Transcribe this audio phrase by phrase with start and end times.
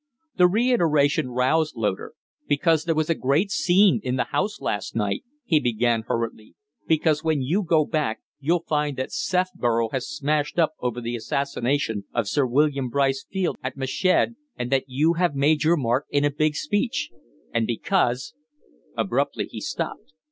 [0.35, 2.13] The reiteration roused Loder.
[2.47, 6.55] "Because there was a great scene in the House last night," he began, hurriedly;
[6.87, 12.05] "because when you go back you'll find that Sefborough has smashed up over the assassination
[12.15, 16.25] of Sir William Brice Field at Meshed, and that you have made your mark in
[16.25, 17.11] a big speech;
[17.53, 18.33] and because"
[18.97, 20.13] Abruptly he stopped.